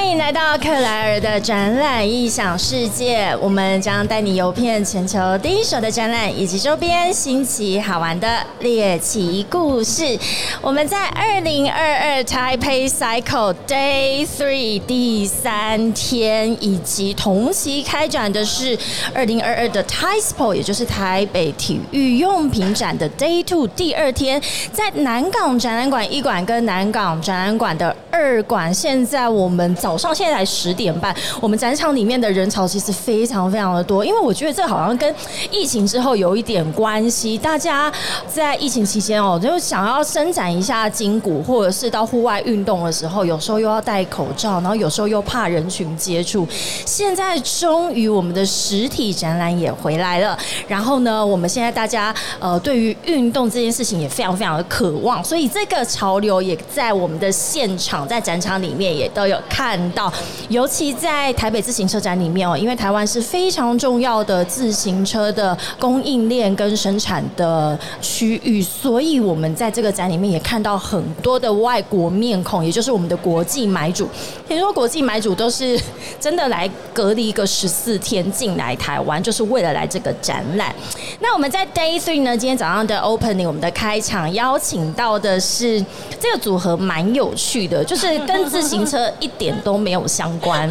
[0.00, 10.18] 欢迎来到克莱尔的展览异想世界，我们将带你游遍全球第一手的展览以及周边新奇好玩的猎奇故事。
[10.62, 18.76] 我们在二零二二 Taipei Cycle Day Three 第三天，以及同期开展的是
[19.14, 24.40] 二零二二的 TAISPO，也就是台北体育用品展的 Day Two 第二天，
[24.72, 35.12] 在南港展览馆一馆跟南港展览馆的二馆，现在我们早早上现在才十点半，我们展场里面的人潮其实非常非常的多，因为我觉得这好像跟
[35.50, 37.92] 疫情之后有一点关系，大家
[38.28, 46.46] 在疫情期间哦，就想要伸展一下筋骨，或者是到户外运动的时候，有时候又要戴口罩，然后有时候又怕人群接触。
[46.86, 60.12] 现在终于我们的实体展览也回来了，然后呢，我们现在大家呃对于运动这件事情也非常非常的渴望，所以这个潮流也在我们的现场，在展场里面也都有看到，
[60.48, 74.08] 尤其在台北自行车展里面哦，因为台湾是非常重要的自行车的供应链跟生产的区域，所以我们在这个展里面也看到很多的外国面孔，也就是我们的国际买主。
[74.48, 75.78] 听说国际买主都是
[76.18, 80.74] 真的来隔离一个十四天进来台湾，就是为了来这个展览。
[81.20, 85.84] 那我们在 Day Three 呢，今天早上的 Opening，我们的开场邀请到的是
[86.18, 90.68] 这个组合蛮有趣的，就是跟自行车一点都都没有相关。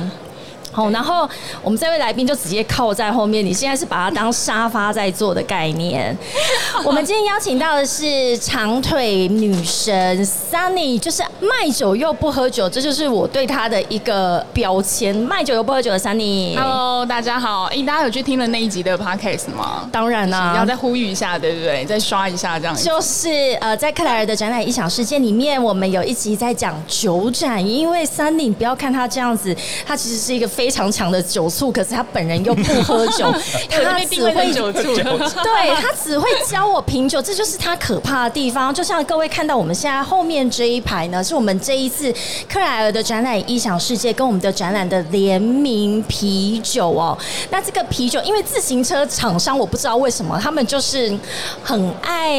[0.71, 1.27] 好，然后
[1.63, 6.15] 我们这位来宾就直接靠在后面，你现在是把它当沙发在坐的概念。
[6.85, 15.15] 我们今天邀请到的是长腿女神 Sunny，就是卖酒又不喝酒，这就是我对她的一个标签。
[15.15, 16.55] 卖酒又不喝酒的 Sunny。
[16.55, 17.65] Hello，大家好。
[17.65, 19.89] 哎、大家有去听了那一集的 podcast 吗？
[19.91, 21.83] 当然啦、要再呼吁一下，对不对？
[21.85, 22.83] 再刷一下这样子。
[22.83, 29.55] 就是呃，在克莱尔的展览异想世界里面，我们有一集在讲酒展，因为 Sunny 不要看她这样子，
[29.85, 33.31] 她其实是一个非常强的酒醋，可是他本人又不喝酒，
[33.71, 34.93] 他只会成酒醋。
[34.93, 38.75] 对他只会教我品酒，这就是他可怕的地方。
[38.75, 42.13] 就像各位看到我们现在后面这一排呢，是我们这一次
[42.49, 47.17] 克莱尔的展览异想世界跟我们的展览的联名啤酒哦。
[47.49, 51.17] 那这个啤酒，因为自行车厂商我不知道为什么他们就是
[51.63, 52.37] 很爱，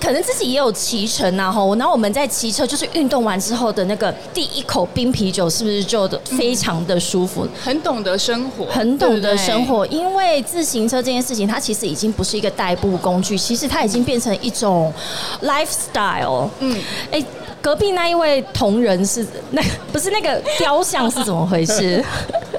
[0.00, 1.74] 可能自己也有骑乘啊吼。
[1.74, 7.47] 然后我们在骑车就是运动完之后的那个第一口冰啤酒，是不是就非常的舒服？
[7.62, 9.66] 很懂得生活，很懂得生。
[9.66, 14.92] 活，因为自行车这件事情，它其实已经不是一个代步工具，其实它已经变成一种
[15.42, 16.48] lifestyle。
[16.60, 16.76] 嗯，
[17.10, 17.24] 哎。
[17.60, 19.60] 隔壁那一位同仁是那
[19.92, 22.02] 不是那个雕像是怎么回事？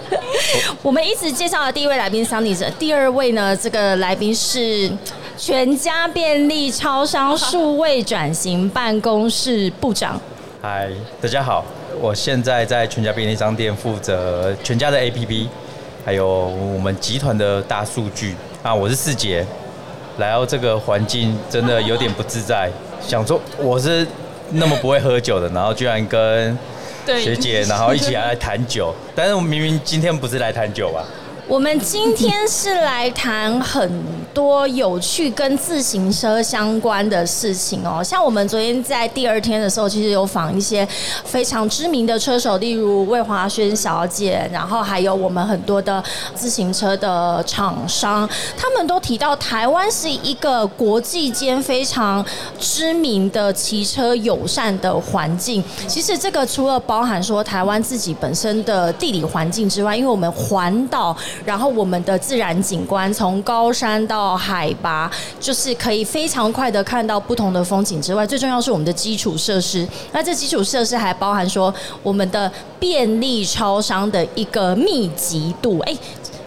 [0.83, 4.91] 我们一直介绍的第一位来宾桑尼者，第二位呢，这个来宾是
[5.37, 10.19] 全家便利超商数位转型办公室部长。
[10.61, 10.89] 嗨，
[11.21, 11.63] 大家好，
[12.01, 15.47] 我现在在全家便利商店负责全家的 APP，
[16.05, 18.73] 还有我们集团的大数据啊。
[18.73, 19.45] 我是四杰，
[20.17, 22.69] 来到这个环境真的有点不自在，
[23.01, 24.07] 想说我是
[24.51, 26.57] 那么不会喝酒的，然后居然跟
[27.05, 31.03] 学姐，然后一起来谈酒，但是我明明今天不是来谈酒吧？
[31.49, 33.91] 我们今天是来谈很
[34.35, 38.01] 多有趣跟自行车相关的事情哦。
[38.05, 40.87] 像我们昨天在第二天的时候，其实有访一些
[41.25, 46.01] 非常知名的车手，例如魏华轩小姐，然后还有我们很多的
[46.35, 52.23] 自行车的厂商，他们都提到台湾是一个国际间非常
[52.59, 55.63] 知名的骑车友善的环境。
[55.87, 61.17] 其实这个除了包含说台湾自己本身的地理环境之外，因为我们环岛。
[61.45, 69.87] 然后我们的自然景观从高山到海拔，就是可以非常快的看到不同的风景之外，最重要是我们的基础设施。
[70.11, 71.73] 那这基础设施还包含说
[72.03, 75.79] 我们的便利超商的一个密集度。
[75.79, 75.97] 哎，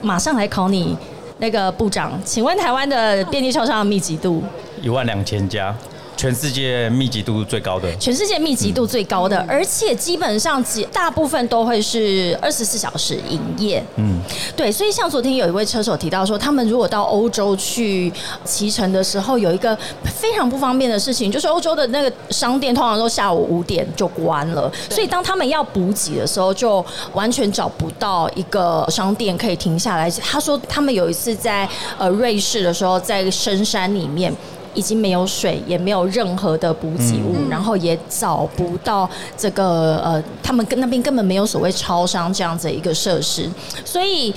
[0.00, 0.96] 马上来考你
[1.38, 4.42] 那个部长，请问台湾的便利超商的密集度？
[4.80, 5.74] 一万两千家，
[6.22, 7.92] 全世界密集度最高的。
[7.96, 13.82] 全世界密集度最高的，而且基本上几大部分都会是二十四小时营业。
[13.96, 14.20] 嗯，
[14.54, 18.12] 对，所以像昨天有一位车手提到说，他们如果到欧洲去
[18.44, 30.08] 骑乘的时候，有一个非常不方便的事情，就是欧洲的那个商店通常都下午五点就关了，所以当他们要补给的时候，就完全找不到一个商店可以停下来。
[30.08, 34.32] 他说他们有一次在呃瑞士的时候，在深山里面。
[34.74, 43.50] 已经没有水，也没有任何的补给物，嗯然后也找不到这个呃，他们跟那边根本没有所谓超商这样子一个设施，
[43.84, 44.34] 所以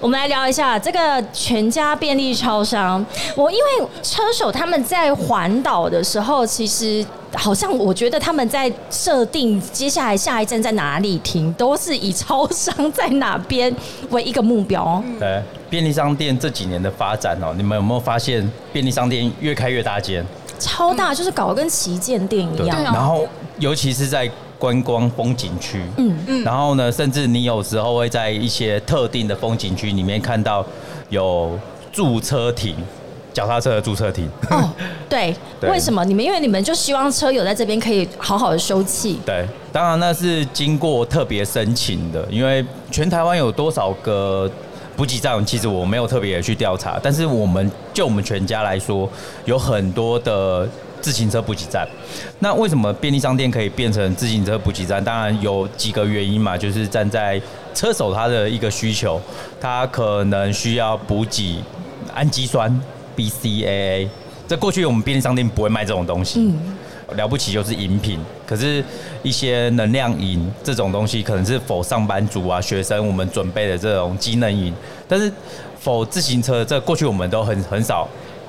[0.00, 3.04] 我们来聊一下这个全家便利超商。
[3.36, 7.04] 我因为车手他们在环岛的时候，其实
[7.34, 13.74] 好像我觉得他们在设定接下来下一站在哪里停，都是以超商在哪边
[14.10, 15.02] 为一个目标。
[15.18, 20.24] 对，便利商店这几年的发展哦，你们有没有发现便利商店越开越大间？
[20.58, 22.82] 超大，就是搞得跟旗舰店一样。
[22.82, 23.28] 然后
[23.58, 24.28] 尤其是在
[24.58, 30.66] 观光风景区，嗯嗯然后呢，甚至你有时候会在一些特定的风景区里面看到
[31.10, 31.56] 有
[31.92, 32.74] 驻车亭，
[33.38, 34.28] 脚踏车的注册亭。
[34.50, 34.68] 哦，
[35.08, 36.04] 对，对为什么？
[36.04, 39.14] 你们因为你们就希望车友在这边可以好好的休憩。
[39.24, 44.50] 对，当然那是经过特别申请的，因为全台湾有多少个
[44.96, 49.08] 补给站，其实我没有特别去调查，但是我们就我们全家来说，
[49.44, 50.68] 有很多的
[51.00, 51.86] 自行车补给站。
[52.40, 55.04] 那为什么便利商店可以变成自行车补给站？
[55.04, 57.40] 当然有几个原因嘛，就是站在
[57.72, 59.20] 车手他的一个需求，
[59.60, 61.62] 他可能需要补给
[62.12, 62.68] 氨基酸
[63.18, 64.08] BCAA，
[64.46, 66.38] 这过去我们便利商店不会卖这种东西。
[66.38, 68.84] 嗯，了不起就是饮品，可是
[69.24, 74.72] 一些能量饮这种东西，可能是否上班族啊、学生我们准备的这种机能饮，
[75.08, 75.32] 但是
[75.80, 78.06] 否自行车这过去我们都很很少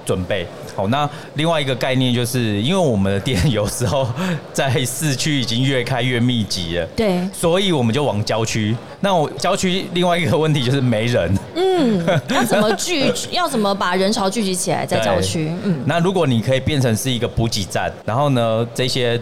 [0.10, 0.44] 准备。
[0.76, 4.08] 好，那另外一个概念就是，因为我们的店有时候
[4.52, 6.86] 在市区已经越开越密集了。
[6.96, 8.76] 对，所以我们就往郊区。
[9.02, 11.32] 那我郊区另外一个问题就是没人。
[11.56, 13.14] 嗯，要怎么聚？
[13.30, 15.52] 要怎么把人潮聚集起来在郊区？
[15.64, 19.20] 嗯，那如果你可以变成是一个补给站，然后呢，这些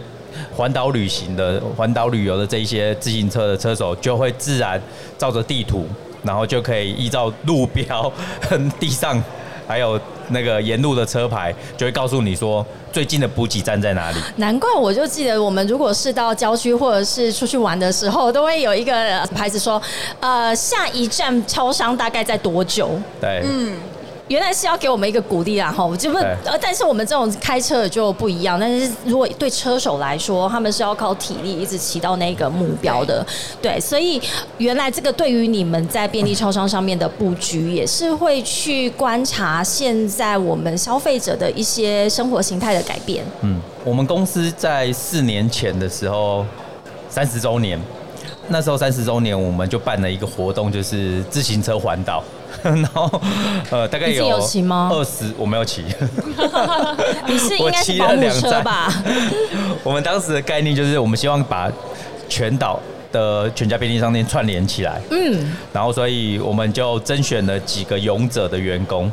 [0.56, 4.80] 环岛旅行的、环岛旅游的这一些自行车的车手，就会自然
[5.18, 5.86] 照着地图，
[6.22, 8.10] 然后就可以依照路标、
[8.80, 9.22] 地上
[9.66, 14.18] 还有那个沿路的车牌，就会告诉你说最近的补给站在哪里。
[14.36, 19.80] 难怪我就记得，我们如果是到郊区或者是出去玩的时候，都会有一个牌子说，
[20.20, 22.90] 呃，下一站超商大概在多久？
[23.20, 23.76] 对，嗯，
[24.28, 28.60] 原来是要给我们一个鼓励啦，哈，我就不，呃，但是我们这种开车的就不一样。
[28.60, 33.26] 但是如果对车手来说，他们是要靠体力一直骑到那个目标的，
[33.62, 34.20] 对，所以
[34.58, 43.24] 原来这个对于你们在便利超商上面的布局，也是会去观察现在我们消费者的一些生活形态的改变。
[43.40, 46.44] 嗯，我们公司在四年前的时候，
[47.08, 47.80] 三十周年，
[48.48, 52.22] 那时候三十周年，我们就办了一个活动，就是自行车环岛。
[52.62, 53.20] 然后，
[53.70, 54.40] 呃，大概有二
[55.04, 55.84] 十，我没有骑。
[57.26, 58.92] 你是应我该是保姆 骑了两站车吧？
[59.84, 61.70] 我们当时的概念就是，我们希望把
[62.28, 62.80] 全岛
[63.12, 65.00] 的全家便利商店串联起来。
[65.10, 69.10] 嗯，然后，所以我们就甄选了几个勇者的员工，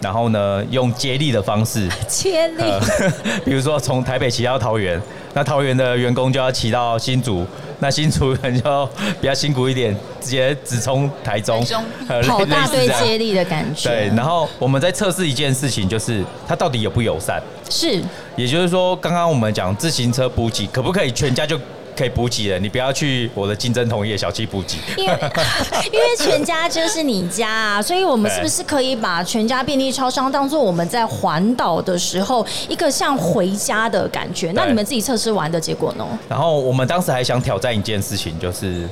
[0.00, 2.80] 然后呢，用接力的方式， 接力呃，
[3.44, 5.00] 比如说从台北骑到桃园，
[5.34, 7.46] 那桃园的员工就要骑到新竹，
[7.80, 8.86] 那新竹人就
[9.20, 12.78] 比较辛苦一点，直接直冲台中台中， 呃跑大队。
[12.80, 13.88] 类类似这样接力的感觉。
[13.88, 17.42] 对，然后我们在测试一件事情，就是它到底友不友善。
[17.70, 18.02] 是
[18.34, 21.58] 也就是说，刚刚我们讲自行车补给，可不可以全家就
[21.98, 22.58] 可以补给的？
[22.60, 24.76] 你不要去我的竞争同业小七补给。
[24.96, 25.12] 因为
[25.92, 34.52] 因为全家就是你家啊，所以我们是不是可以把全家便利超商当做我们在环岛的时候一个像回家的感觉？
[34.52, 36.06] 那你们自己测试完的结果呢？
[36.28, 38.88] 然后我们当时还想挑战一件事情，就是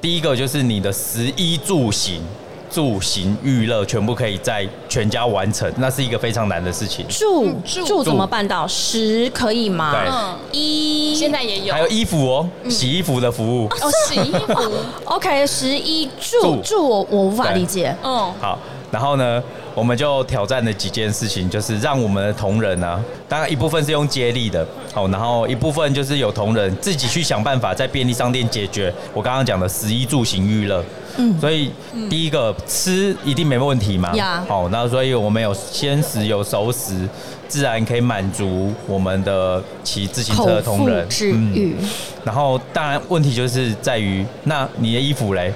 [0.00, 2.22] 第一个就是你的食衣住行。
[2.72, 7.06] 住行娱乐全部可以在全家完成，那是一个非常难的事情。
[7.08, 8.66] 住嗯住住怎么办到？
[8.66, 9.92] 食可以吗？
[9.92, 13.66] 对嗯，一现在也有，还有衣服哦，嗯洗衣服的服务。
[13.66, 14.72] 哦，洗衣服，
[15.04, 17.94] OK，十一住住住我我无法理解。
[18.02, 18.58] 嗯，好，
[18.90, 19.42] 然后呢，
[19.74, 30.82] 我们就挑战了几件事情，就是让我们的同仁啊，当然一部分是用接力的，好，然后一部分就是有同仁自己去想办法在便利商店解决我刚刚讲的十一住行娱乐。
[31.16, 31.38] 嗯。
[31.40, 31.72] 所以
[32.08, 37.08] 第一个吃一定没问题嘛，呀好，那所以我们有鲜食有熟食，
[37.48, 41.08] 自然可以满足我们的骑自行车的同腹仁。
[41.08, 41.76] 之欲，
[42.24, 45.52] 然后当然问题就是在于，那你的衣服嘞？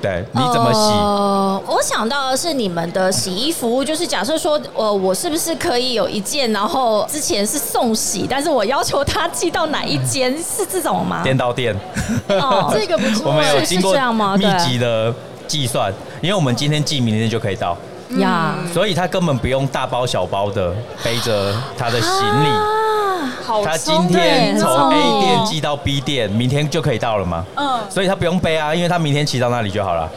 [0.00, 0.78] 对，你怎么洗？
[0.78, 11.22] 呃，我想到的是你们的洗衣服务，就是假设说，呃，我是不是可以有一件，然后之前是送洗，但是我要求他寄到哪一间，是这种吗？
[11.22, 11.74] 店到店。
[12.28, 15.12] 哦 这个不错我们有是经过是这样吗密对集的
[15.46, 17.76] 计算，因为我们今天寄，明天就可以到，
[18.16, 20.74] 呀，所以他根本不用大包小包的
[21.04, 22.48] 背着他的行李。
[22.48, 27.44] 啊，好他今天从 A 店寄到 B 店，明天就可以到了嘛？
[27.56, 30.10] 嗯，所以他不用背啊，因为他明天骑到那里就好了。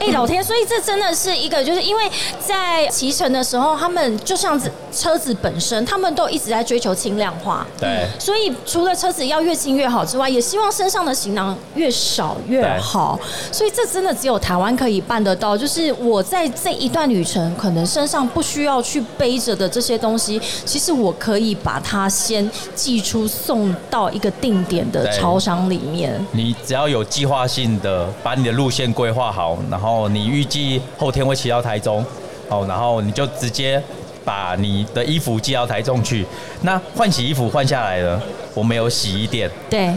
[0.00, 2.10] 哎、老天，所以这真的是一个，就是因为
[2.40, 7.66] 在骑乘的时候，他们就像子车子本身，他们都一直在追求轻量化。
[7.78, 13.18] 对，所以除了车子要越轻越好之外，也希望身上的行囊越少越好。
[13.52, 15.56] 所以这真的只有台湾可以办得到。
[15.56, 26.24] 就是我在这一段旅程，可能身上不需要去背着的这些东西，其实我可以把它先寄出送到一个定点的对超商里面。
[26.32, 32.04] 你只要有计划性的把你的路线规划好，然后你预计后天会骑到台中，
[32.48, 33.82] 哦，然后你就直接
[34.24, 36.26] 把你的衣服寄到台中去。
[36.62, 38.20] 那换洗衣服换下来了，
[38.54, 39.94] 我没有洗衣店，对，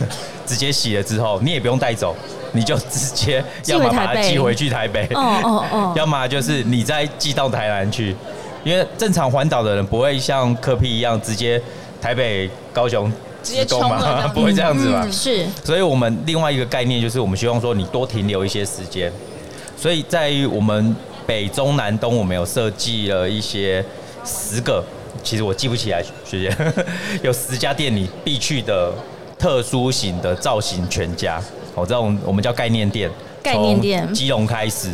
[0.50, 2.16] 直接洗了之后，你也不用带走，
[2.54, 8.16] 你就直接要么把它寄回去台北，哦哦哦， 要么就是你再寄到台南去，
[8.64, 11.62] 因为正常环岛的人不会像科皮一样直接
[12.02, 13.12] 台北、高雄
[13.44, 15.04] 直接冲了不会这样子嘛。
[15.06, 15.46] 嗯是。
[15.64, 19.12] 所以我们另外一个概念就是，我们希望说你多停留一些时间。
[19.78, 20.96] 所以在于我们
[21.28, 23.86] 北中南东，我们有设计了一些
[24.26, 24.84] 十个，
[25.24, 26.58] 其实我记不起来，学姐。
[27.22, 28.92] 有十家店你必去的
[29.40, 31.42] 特殊型的造型全家，
[31.74, 33.10] 哦，这种我们叫概念店，
[33.42, 34.92] 概念店从基隆开始。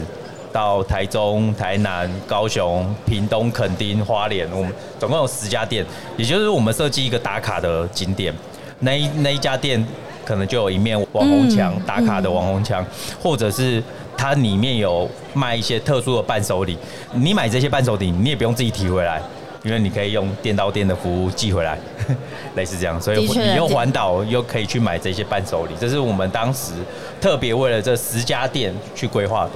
[0.54, 5.86] 到台中、台南、高雄、屏东、垦丁、花莲，我们总共有十家店，
[6.16, 8.34] 也就是我们设计一个打卡的景点。
[8.80, 9.86] 那一那一家店
[10.24, 12.86] 可能就有一面网红墙，嗯打卡的网红墙，
[13.22, 13.84] 或者是
[14.16, 16.78] 它里面有卖一些特殊的伴手礼。
[17.12, 19.22] 你买这些伴手礼，你也不用自己提回来，
[19.66, 21.78] 因为你可以用电到店的服务寄回来，
[22.56, 23.02] 类似这样。
[23.02, 26.72] 所以你又环岛又可以去买这些伴手礼，这是我们当时
[27.20, 29.54] 特别为了这十家店去规划的。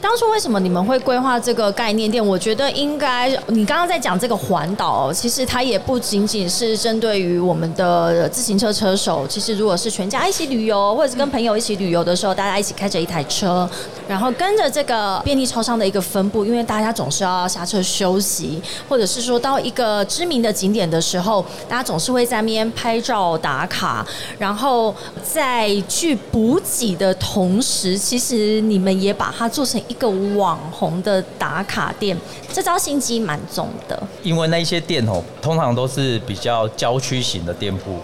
[0.00, 2.24] 当初为什么你们会规划这个概念店？
[2.24, 9.26] 我觉得应该，你刚刚在讲这个环岛，其实它也不仅仅是针对于我们的自行车车手。
[9.26, 13.68] 其实如果是全家一起旅游，或者是跟朋友一起旅游的时候，大家一起开着一台车，
[14.06, 24.06] 然后跟着这个便利超商的一个分布，因为大家总是要下车休息，或者是说到一个知名的景点的时候，大家总是会在那边拍照打卡，
[24.38, 32.16] 然后在去补给的同时，其实你们也把它做成一个网红的打卡店，
[32.52, 34.00] 这招心机蛮重的。
[34.22, 37.98] 因为那一些店哦，通常都是比较郊区型的店铺，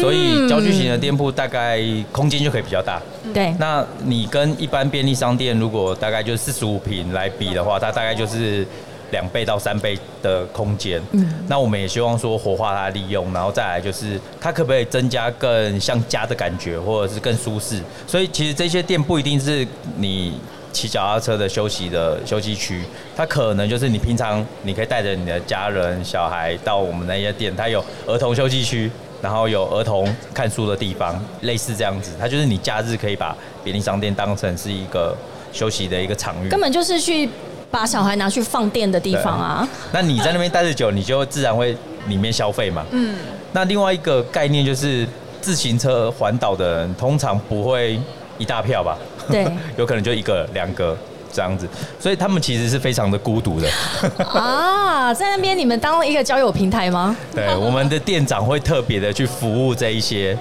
[0.00, 3.00] 所以郊区型的店铺大概空间就可以比较大。
[3.34, 8.66] 对，那你跟一般便利商店如果大概就四十五平来比的话，它大概就是
[9.10, 11.00] 两倍到三倍的空间。
[11.12, 17.80] 嗯，那我们也希望说活化它利用，然后再来就是它可不可以增加更像家的感觉，或者是更舒适。
[18.06, 20.34] 所以其实这些店不一定是你。
[20.72, 22.84] 骑脚踏车的休息的休息区，
[23.16, 28.88] 它可能就是你平常你可以带着你的家人、小孩到我们那些店，它有儿童休息区，
[29.20, 32.12] 然后有儿童看书的地方，类似这样子。
[32.20, 35.12] 它就是你假日可以把便利商店当成是一个
[35.52, 36.48] 休息的一个场域。
[36.48, 37.28] 根本就是去
[37.70, 39.68] 把小孩拿去放电的地方啊。
[39.92, 41.76] 那你在那边待着久，你就自然会
[42.08, 42.84] 里面消费嘛。
[42.90, 43.16] 嗯。
[43.52, 45.06] 那另外一个概念就是，
[45.40, 48.00] 自行车环岛的人通常不会
[48.38, 48.96] 一大票吧？
[49.30, 49.46] 对
[49.76, 50.96] 有可能就一个、两个
[51.32, 53.68] 这样子，所以他们其实是非常的孤独的。
[54.24, 57.16] 啊，在那边你们当了一个交友平台吗？
[57.34, 60.36] 对，我们的店长会特别的去服务这一些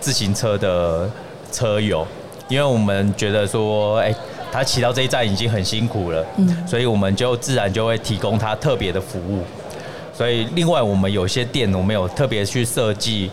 [0.00, 1.08] 自行车的
[1.52, 2.06] 车友，
[2.48, 4.14] 因为我们觉得说，哎、
[4.52, 9.42] 他骑到这一站已经很辛苦了，嗯，所以我们就自然就会提供他特别的服务。
[10.12, 13.30] 所以另外我们有些店我们有特别去设计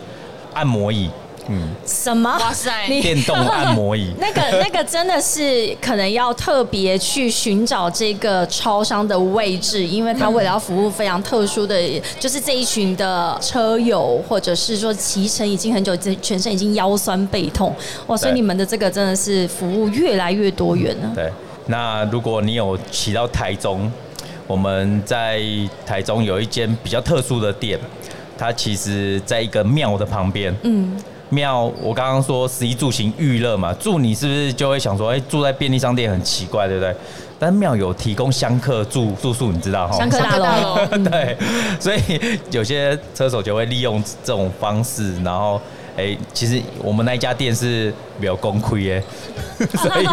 [0.54, 1.10] 按摩椅，
[1.48, 2.30] 嗯，什么？
[2.38, 4.12] 哇塞电动按摩椅。
[4.20, 11.76] 那个那个真的是可能要特别去寻找这个超商的位置，因为他为了要服务非常特殊的，
[12.20, 17.74] 就是这一群的车友，或者是说骑乘已经很久，这全身已经腰酸背痛，
[18.06, 18.16] 哇！
[18.16, 21.10] 所以你们的这个真的是服务越来越多元了。
[21.14, 21.32] 对，
[21.66, 23.90] 那如果你有骑到台中，
[24.46, 25.40] 我们在
[25.86, 27.78] 台中有一间比较特殊的店，
[28.36, 30.54] 它其实在一个庙的旁边。
[30.62, 30.96] 嗯，
[31.30, 36.94] 庙，我刚刚说十一住行娱乐嘛，住你是不是就会想说，哎、住在便利商店很奇怪，对不对？
[37.40, 39.96] 但庙有提供香客住住宿，你知道哈？
[39.96, 40.76] 香客大楼。
[40.90, 41.36] 楼，对，
[41.78, 42.00] 所以
[42.50, 45.60] 有些车手就会利用这种方式，然后
[45.96, 49.02] 哎、其实我们那一家店是没有公亏耶，
[49.58, 50.06] 所以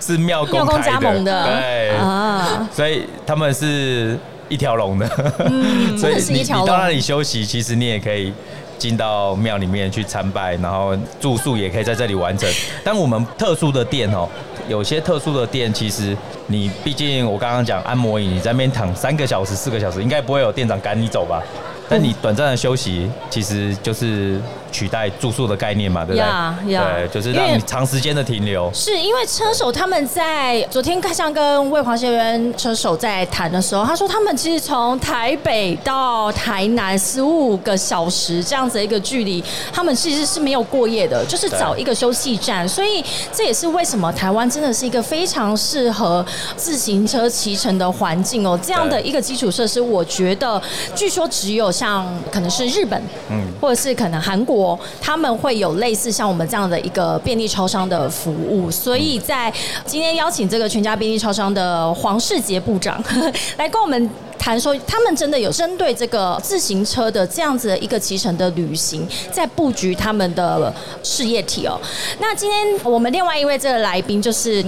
[0.00, 1.44] 是庙公庙公开加盟的。
[1.46, 4.18] 对，啊，所以他们是
[4.48, 5.08] 一条龙的，
[5.98, 8.32] 所以你到那里休息，其实你也可以
[8.78, 12.48] 进到庙里面去参拜，然后住宿也可以在这里完成。
[12.82, 14.28] 但我们特殊的店哦，
[14.68, 16.16] 有些特殊的店，其实
[16.46, 21.42] 你毕竟我刚刚讲按摩椅，你在那边躺三个小时、四个小时，应该不会有店长赶你走吧？
[21.88, 24.40] 但你短暂的休息，其实就是
[24.72, 26.22] 取代住宿的概念嘛，对不
[26.66, 28.70] 对对，就是让你长时间的停留。
[28.72, 46.24] 是因为车手他们在昨天像跟魏黄学员车手在谈的时候，他说他们其实从台北到台南十五个小时这样子的一个距离，他们其实是没有过夜的，就是找一个休息站，所以这也是为什么台湾真的是一个非常适合
[46.56, 48.58] 自行车骑乘的环境哦。
[48.62, 50.60] 这样的一个基础设施，我觉得
[50.94, 58.70] 据说只有像可能是日本，嗯，或者是可能韩国，他们会有类似像我们这样的一个便利超商的服务。
[58.70, 59.52] 所以在
[59.84, 63.02] 今天邀请这个全家便利超商的黄世杰部长
[63.58, 64.08] 来跟我们。
[64.36, 70.70] 谈说，他们真的有针对这个自行车的这样子的一个骑乘的旅行，在布局他们的
[71.02, 71.80] 事业体哦。
[72.18, 74.62] 那今天我们另外一位这个来宾就是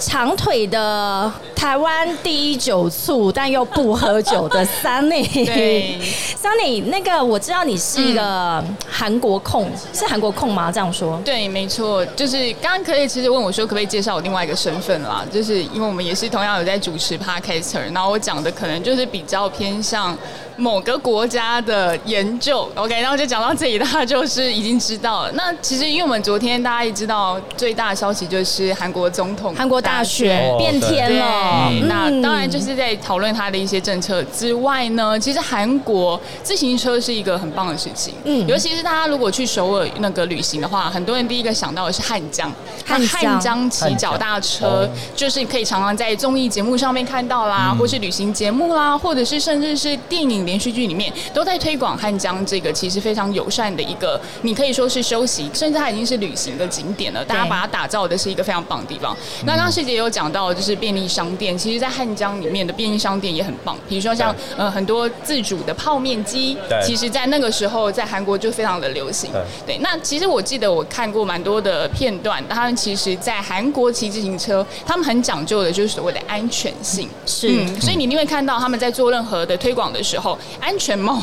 [0.00, 5.46] 长腿的台湾第一酒醋，但又不喝酒的 Sunny。
[5.46, 6.00] 对
[6.42, 10.72] ，Sunny，那个我知道你是一个韩国控，是韩国控吗？
[10.72, 11.20] 这样说？
[11.24, 15.24] 对，没错，就是刚刚可以其实问我说，可不可以介绍我另外一个身份啦？
[15.32, 19.20] 就是因为我们也是同样有在主持 Podcaster，然后我讲的可能就是比。
[19.20, 20.16] 比较偏向
[20.60, 25.32] 某个国家的研究，OK，然后就讲到这里，大家就是已经知道了。
[25.32, 31.70] 那其实因为我们昨天大家也知道，最大的消息就是韩国总统韩国大选变天了。
[31.88, 38.14] 那当然就是在讨论他的一些政策之外呢，其实韩国自行车是一个很棒的事情。
[38.24, 42.50] 嗯，尤其是大家如果去首尔那个旅行的话，很多人第一个想到的是汉江，
[42.86, 43.68] 汉江。
[43.70, 57.24] 骑脚踏车，就是可以常常在综艺节目上面看到啦，或是旅行节目啦，或或者是甚至是电影连续剧里面都在推广汉江这个其实非常友善的一个，你可以说是休息，甚至它已经是旅行的景点了。
[57.24, 59.16] 大家把它打造的是一个非常棒的地方。
[59.46, 63.76] 那刚刚师姐有讲到，就是便利商店，其实，在汉江里面的便利商店也很棒。
[63.88, 69.30] 比如说像呃很多自主的泡面机，其实在那个时候在韩国就非常的流行。
[69.64, 77.08] 对，那其实我记得我看过蛮多的片段，他们其实在韩国骑自行车，他们很讲究的就是所谓的安全性。
[77.24, 78.90] 是，所以你一定会看到他们在。
[78.90, 81.22] 做任何的推广的时候，安全帽。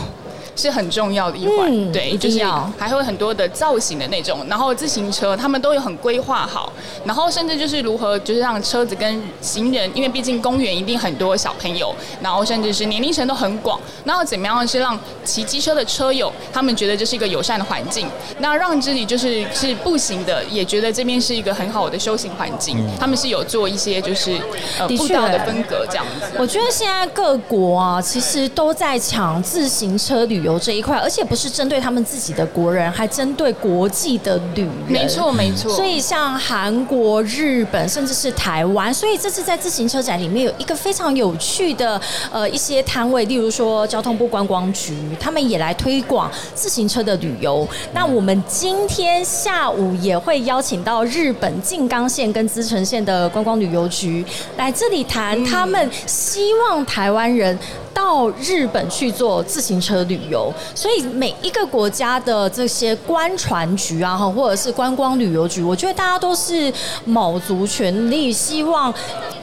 [0.58, 2.44] 是很重要的一环，对，就是
[2.78, 6.74] 还会很多的造型的那种，然后自行车他们都有很规划好，
[7.06, 18.08] 然后甚至就是如何就是让车子跟行人，因为毕竟公园一定很多小朋友，然后甚至是年龄层都很广，然后怎么样是让骑机车的车友他们觉得这是一个友善的环境，
[18.40, 24.36] 那让这里就是是步行的也觉得这边是一个很好的修行环境，他们是有做一些就是
[24.80, 26.36] 呃步道的分隔这样子。
[26.40, 30.47] 我觉得现在各国啊，其实都在抢自行车旅。
[30.48, 34.72] 游这一块，而且不是针对他们自己的国人，还针对国际的旅人。
[34.88, 35.70] 没错，没错。
[35.76, 42.00] 所以像韩国、日本，甚至是台湾，所以这次在自行车展里面有一个非常有趣的
[42.32, 47.68] 呃一些摊位，例如说交通部观光局，他们也来推广自行车的旅游。
[47.94, 57.58] 那我们今天下午也会邀请到日本静冈县跟滋城县的观光旅游局来这里谈，他们希望台湾人。
[57.98, 66.72] 到日本去做自行车旅游，所以每一个国家的这些观船局啊，哈，或者是观光旅游局，我觉得大家都是
[67.06, 68.94] 卯足全力，希望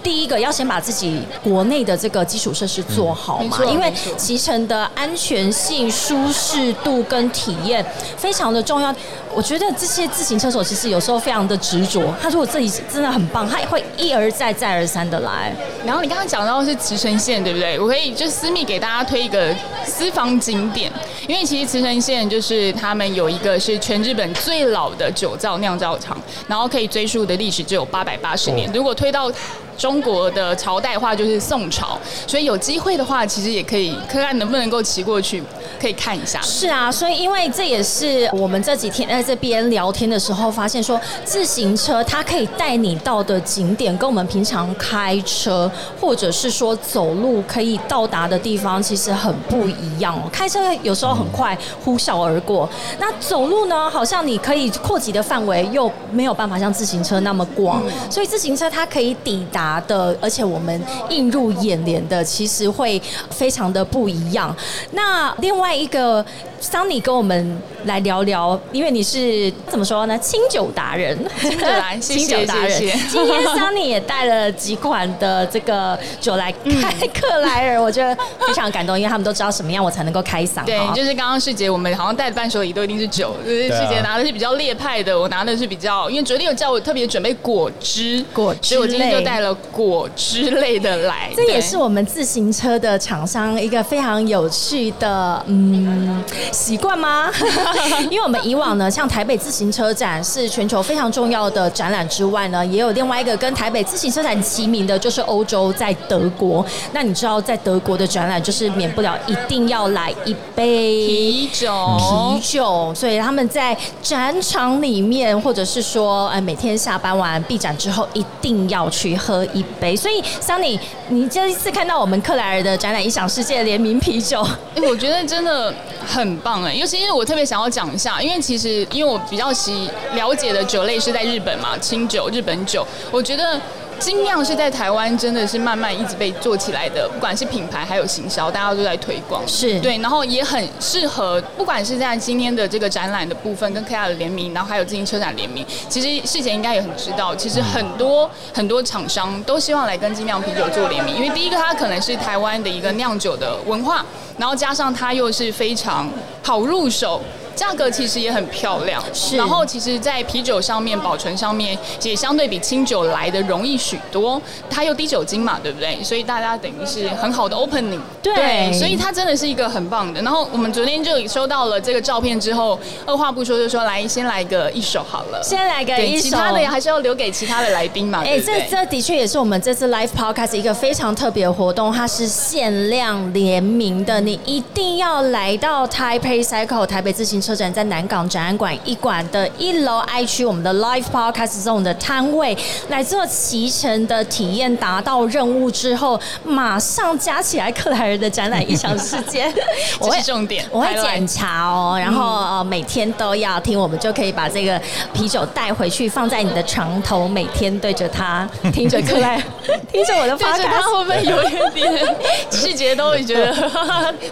[0.05, 7.85] 第一个要先把自己国内的这个基础设施做好嘛，因为骑乘的安全性、舒适度跟体验
[8.17, 8.95] 非常的重要。
[9.35, 15.53] 我觉得这些自行车手其实有时候非常的执着，他说我自己真的很棒，他也会一而再、再而三的来。
[15.85, 17.81] 然后你刚刚讲到是直升线，对不对？
[17.81, 20.93] 我可以就私密给大家推一个私房景点，
[21.27, 26.15] 因为其实慈城县就是他们有一个是全日本最老的酒造酿造厂，
[26.47, 28.71] 然后可以追溯的历史只有八百八十年。
[28.75, 29.33] 如果推到
[29.79, 35.43] 中国的朝代话就是宋朝，所以有机会的话，其实也可以看看能不能够骑过去，
[35.81, 36.41] 可以看一下。
[36.41, 50.29] 是啊，所以因为这也是我们这几天在这边聊天的时候发现，说自行车它可以带你到的景点，跟我们平常开车或者是说走路可以到达的地方，其实很不一样哦。
[50.33, 59.81] 开车有时候很快呼啸而过，那走路呢，好像你可以扩及的范围又没有办法像自行车那么广，所以自行车它可以抵达。
[59.87, 64.55] 的，而且我们映入眼帘的，其实会非常的不一样。
[64.93, 66.25] 那另外一个。
[66.65, 70.19] 桑尼跟我们来聊聊，因为你是怎么说呢？
[70.19, 72.81] 清酒达人，清酒达清酒达人。
[72.81, 76.51] 今天桑尼也带了几款的这个酒来
[76.81, 80.65] 开克莱尔， 我觉得非常感动，因为他们都知道什么样我才能够开嗓。
[80.65, 91.31] 对，就是刚刚世杰，我们好像带的伴手礼都一定是酒，就是世杰拿的是比较烈派的，我拿的是比较，因为昨天有叫我特别准备果汁，果汁，所以我今天就带了果汁类的来。
[91.37, 96.25] 这也是我们自行车的厂商一个非常有趣的，嗯。
[96.55, 97.31] 习惯吗？
[98.11, 106.65] 因为我们以往呢，像台北自行车展是全球非常重要的展览之外呢，也有另外一个跟台北自行车展齐名的，就是欧洲在德国。
[106.93, 112.93] 那你知道在德国的展览就是免不了一定要来一杯啤酒，啤酒。
[112.95, 119.95] 所以他们在展场里面，或者是说，哎，每天下班完闭展之后，一定要去喝一杯。
[119.95, 124.43] 所以，Sunny，你这一次看到我们克莱尔的展览，一想世界联名啤酒，
[124.75, 125.75] 哎，我觉得真真的
[126.07, 133.61] 很棒哎，尤其是我特别想要讲一下，因为其实因为我比较喜了解的酒类是在日本嘛，清酒、日本酒，我觉得。
[133.99, 139.43] 精酿是在台湾真的是慢慢一直被做起来的，不管是品牌还有行销，大家都在推广。
[139.47, 154.05] 是对，然后也很适合，不管是在今天的这个展览的部分跟 K R 的联名，然后还有自行车展联名，其实事前应该也很知道，其实很多很多厂商都希望来跟精酿啤酒做联名，因为第一个它可能是台湾的一个酿酒的文化，
[154.37, 156.11] 然后加上它又是非常
[156.43, 157.21] 好入手。
[157.55, 159.37] 价格其实也很漂亮，是。
[159.37, 166.03] 然后其实，在啤酒上面保存上面也相对比清酒来的容易许多，它又低酒精嘛，对不对？
[166.03, 168.01] 所以大家等于是很好的 opening。
[168.23, 168.73] 对。
[168.73, 170.21] 所以它真的是一个很棒的。
[170.23, 178.23] 然后我们昨天就收到了这个照片之后，二话不说就说来先来个一首好了，先来个一手，其他的还是要留给其他的来宾嘛。
[178.25, 188.25] 哎，这这的确也是我们这次 live podcast 一个非常特别的活动，它是限量联名的，你一定要来到 Taipei Cycle 台北自行车展，在南港。
[188.29, 192.57] 展览馆一馆的一楼 I 区，我们的 Live Podcast Zone 的摊位
[192.89, 199.53] 来做骑乘的体验，达到任务之后，马上加起来克莱尔的展览异想世界。
[200.01, 204.81] 我会重点，我会检查哦，然后呃每天都要听，我们就可以把这个
[205.13, 209.37] 啤酒带回去，放在你的床头，每天对着它听着克莱，
[209.93, 212.17] 听着我的发，他会不会有一点
[212.51, 213.53] 细节都会觉得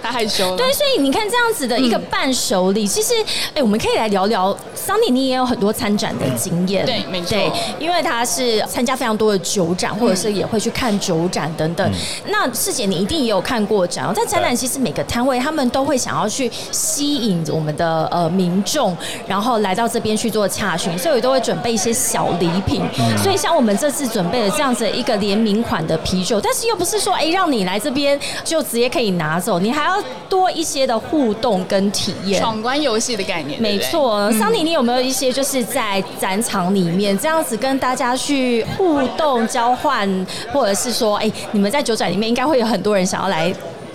[0.03, 0.57] 太害羞？
[0.57, 3.13] 对，所以你看这样子的一个伴手礼，其实
[3.53, 3.83] 哎我们。
[3.83, 7.37] 可以来聊聊桑尼，你也有很多参展的经验，对，没错，
[7.81, 11.93] 因为他是参加非常多的酒展，或者是也会去看酒展等等。
[12.29, 22.83] 那师姐，你一定也有看过展，在展览其实每个摊位他们都会想要去吸引我们的呃民众，然后来到这边去做洽询，所以都会准备一些小礼品。
[23.21, 33.61] 所以像我们这次准备了这样子一个联名款的啤酒，但是又不是说哎让你来这边就直接可以拿走，你还要多一些的互动跟体验，闯关游戏的概念。
[33.61, 40.09] 没错，桑尼，你有没有一些就是在展场里面这样子跟大家去互动交换，
[40.53, 43.53] 或者是说，哎，你们在酒展里面应该会有很多人想要来。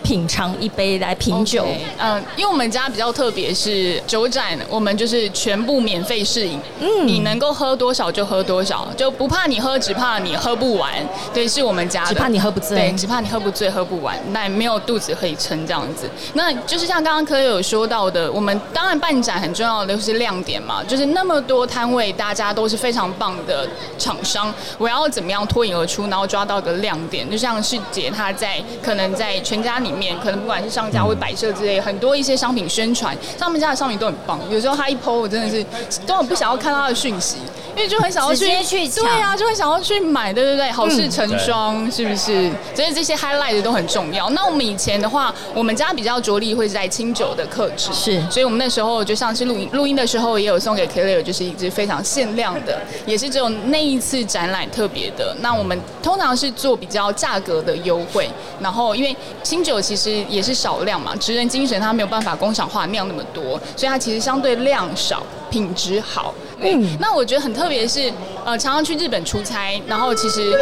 [0.08, 1.68] 品尝一杯来品酒，
[1.98, 10.94] 嗯，因为我们家比较特别，是酒展，我们就是全部免费试饮，嗯，你能够喝多少就喝多少，就不怕你喝，只怕你喝不完。
[11.34, 16.10] 对，是我们家的，只怕你喝不醉，对，只怕你喝不醉，喝不完，那没有肚子可以撑这样子。
[16.36, 23.68] 那就是像刚刚科有说到的，我们当然办展很重要的就是亮点嘛，就是那么多摊位，大家都是非常棒的
[23.98, 29.94] 厂商，我要怎么样脱颖而出，然后抓到个亮点，就像是姐她在可能在全家里。
[29.98, 34.40] 面可能不管是商家或摆设之类，很多一些商品宣传，他们家的商品都很棒。
[34.50, 35.66] 有时候他一 PO，我真的是
[36.06, 37.38] 都很不想要看他的讯息，
[37.76, 42.52] 因为就很想要去去对啊，就很想要去买，对对对，好事成双，是不是？
[42.76, 44.30] 所以这些 highlight 都很重要。
[44.32, 55.34] 那我们以前的话，我们家比较着力会在清酒的克制，是，所以我们那时候就像是录音录音的时候，也有送给 k l e r 就是一支非常限量的，也是只有那一次展览特别的。
[55.40, 58.30] 那我们通常是做比较价格的优惠，
[58.60, 59.78] 然后因为清酒。
[59.88, 66.36] 其实也是少量嘛，职人精神它没有办法工厂化酿那么多，所以它其实相对量少，品质好。
[66.60, 68.12] 嗯，那我觉得很特别是，
[68.44, 70.54] 呃，常常去日本出差，然后其实。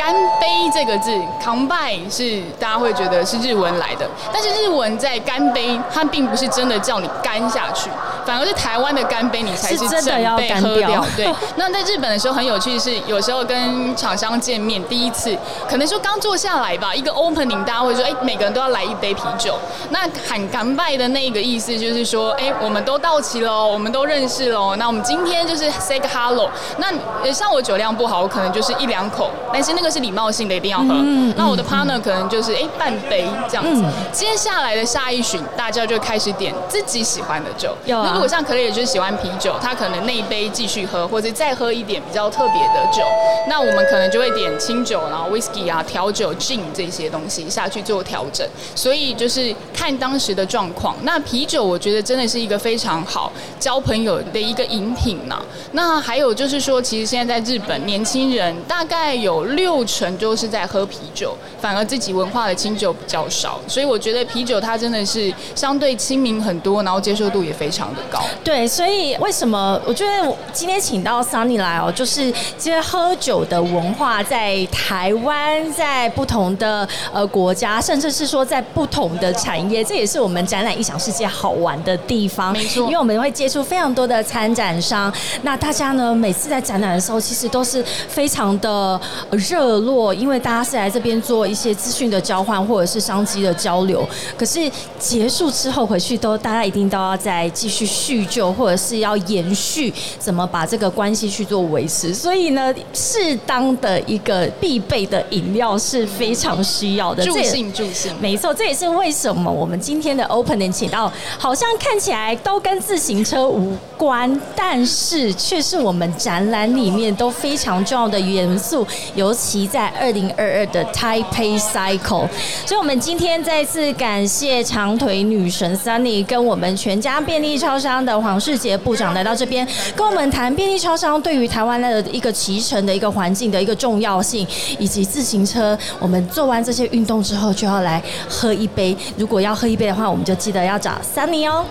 [0.00, 7.90] 干杯这个字，b 拜是大家会觉得是日文来的，但是日文在干杯，它并不是真的叫你干下去，
[8.24, 11.04] 反而是台湾的干杯，你才是真的要干掉。
[11.14, 15.36] 对，那在日本的时候很有趣的是，有时候跟厂商见面，第一次
[15.68, 19.58] 可能说刚坐下来吧，一个 opening，大家会说，哎，每个人都要来一杯啤酒。
[19.90, 26.48] 那喊干拜的那个意思就是说，哎，我们都到齐了，我们都认识了，那我们今天就是 say 个 hello。
[26.78, 26.90] 那
[27.30, 29.89] 像我酒量不好，我可能就是一两口，但是那个。
[29.90, 30.94] 是礼貌性的，一定要喝。
[30.94, 33.82] 嗯那我的 partner 可能就是哎半杯这样子。
[34.12, 37.74] 接下来的下一巡，大家就开始点自己喜欢的酒。
[37.86, 43.02] 那如果像可乐，也就是喜欢啤酒，他可能那一杯继续喝，或者再喝一点比较特别的酒。
[43.48, 48.46] 那我们可能就会点清酒，然后 whisky 啊、调酒、gin 这些东西下去做调整。
[48.74, 50.94] 所以就是看当时的状况。
[51.02, 55.40] 那啤酒我觉得真的是一个非常好交朋友的一个饮品呢。
[55.72, 59.79] 那还有就是说，其实现在在日本，年轻人大概有六。
[59.80, 68.20] 六成就是在喝啤酒，反而自己文化的清酒比较少，所以我觉得啤酒它真的是相对亲民很多，然后接受度也非常的高。
[68.44, 82.52] 对，所以为什么我觉得今天请到 Sunny 来哦，就是其实喝酒的文化在台湾，在不同的呃国家，甚至是说在不同的产业，这也是我们展览异想世界好玩的地方。
[82.52, 89.69] 没错，因为我们会接触非常多的参展商，那大家呢每次在展览的时候，其实都是非常的热。
[89.70, 94.04] 热络，因为大家是来这边做一些资讯的交换或者是商机的交流。
[94.36, 102.12] 可是结束之后回去都大家一定都要再继续叙旧，或者是要延续怎么把这个关系去做维持。
[102.12, 107.24] 所以呢，适当的一个必备的饮料是非常需要的。
[107.24, 122.28] 助兴助兴，没错，这也是为什么我们今天的 opening 请到，好像看起来都跟自行车无关，但是却是我们展览里面都非常重要的元素，尤其在二零二二的 Taipei Cycle。
[122.66, 134.46] 所以，我们今天再次感谢长腿女神 Sunny 跟我们全家便利超商的黄世杰部长来到这边，跟我们谈便利超商对于台湾的一个骑乘的一个环境的一个重要性，
[134.78, 135.78] 以及自行车。
[135.98, 138.96] 我们做完这些运动之后，就要来喝一杯。
[139.16, 141.64] 如果要喝一杯的话，我们就记得要找 Sunny 哦。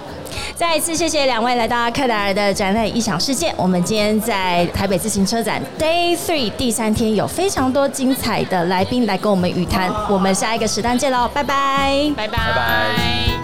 [0.56, 3.54] 再一次谢谢两位来到克莱尔的展览异想世界。
[3.56, 9.90] 我们今天在台北自行车展 Day Three 第三天，有非常多精彩的来宾来跟我们语谈。
[10.10, 12.38] 我们下一个时段见喽，拜拜，拜拜。
[12.38, 13.39] 拜拜